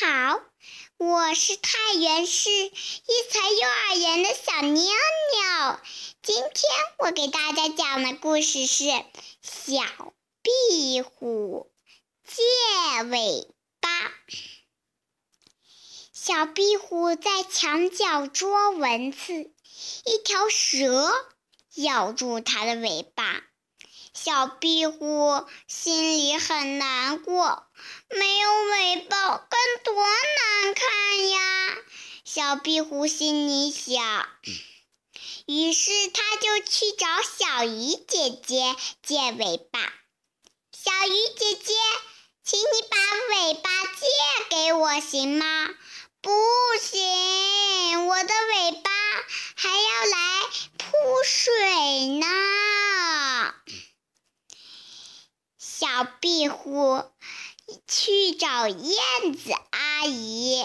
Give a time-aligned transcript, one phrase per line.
[0.00, 0.40] 好，
[0.96, 2.70] 我是太原市育
[3.30, 5.80] 才幼儿园的小妞妞。
[6.22, 8.84] 今天我给大家讲的故事是
[9.42, 11.70] 《小壁虎
[12.24, 13.48] 借尾
[13.80, 13.90] 巴》。
[16.10, 21.12] 小壁虎在墙角捉蚊子，一条蛇
[21.74, 23.42] 咬住它的尾巴。
[24.14, 27.66] 小壁虎心里很难过，
[28.10, 29.56] 没有尾巴该！
[32.34, 34.26] 小壁虎心里想。
[35.44, 39.80] 于是他就去找小鱼姐姐借尾巴。
[40.72, 41.74] 小鱼姐姐，
[42.42, 42.96] 请你把
[43.36, 44.06] 尾巴借
[44.48, 45.68] 给我行吗？
[46.22, 46.30] 不
[46.80, 48.90] 行，我的尾巴
[49.54, 50.40] 还要来
[50.78, 50.86] 扑
[51.26, 52.26] 水呢。
[55.58, 57.04] 小壁虎
[57.86, 60.64] 去找燕子阿姨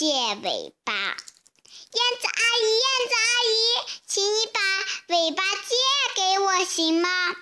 [0.00, 0.94] 借尾巴。
[0.94, 3.52] 燕子阿姨，燕子阿姨，
[4.06, 4.60] 请你把
[5.08, 5.76] 尾巴借
[6.14, 7.36] 给我行吗？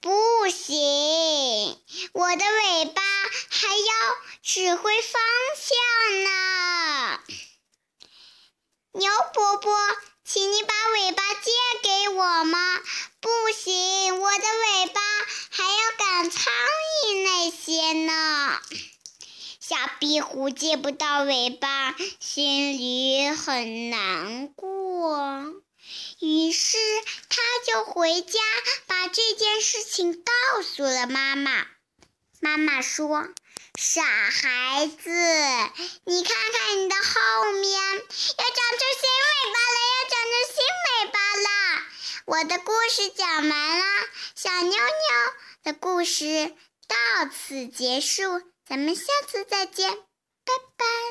[0.00, 0.76] 不行，
[2.12, 3.02] 我的尾巴
[3.50, 5.20] 还要指挥方
[5.58, 7.18] 向呢。
[8.92, 9.76] 牛伯伯，
[10.24, 11.50] 请你把尾巴借
[11.82, 12.80] 给我吗？
[13.20, 15.00] 不行，我的尾巴。
[15.50, 16.52] 还要赶苍
[17.08, 18.60] 蝇那些呢，
[19.66, 25.54] 小壁虎借不到尾巴，心里很难过。
[26.20, 26.76] 于是，
[27.30, 28.38] 他就回家
[28.86, 31.66] 把这件事情告诉了妈妈。
[32.40, 33.30] 妈妈说
[33.80, 35.08] ：“傻孩子，
[36.04, 41.48] 你看看你的后面，要长出新尾巴了，要长出新尾巴了。”
[42.26, 43.84] 我的故事讲完了，
[44.34, 44.82] 小妞妞。
[45.62, 46.54] 的故事
[46.86, 51.03] 到此结束，咱们下次再见拜拜。